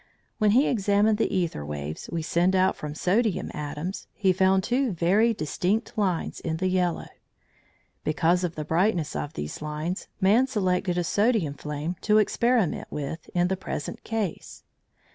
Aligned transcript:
When 0.39 0.49
he 0.49 0.65
examined 0.65 1.19
the 1.19 1.29
æther 1.29 1.63
waves 1.63 2.09
we 2.11 2.23
send 2.23 2.55
out 2.55 2.75
from 2.75 2.95
sodium 2.95 3.51
atoms, 3.53 4.07
he 4.15 4.33
found 4.33 4.63
two 4.63 4.93
very 4.93 5.31
distinct 5.31 5.95
lines 5.95 6.39
in 6.39 6.57
the 6.57 6.69
yellow. 6.69 7.05
Because 8.03 8.43
of 8.43 8.55
the 8.55 8.65
brightness 8.65 9.15
of 9.15 9.33
these 9.33 9.61
lines, 9.61 10.07
man 10.19 10.47
selected 10.47 10.97
a 10.97 11.03
sodium 11.03 11.53
flame 11.53 11.97
to 12.01 12.17
experiment 12.17 12.87
with 12.89 13.29
in 13.35 13.47
the 13.47 13.55
present 13.55 14.03
case. 14.03 14.63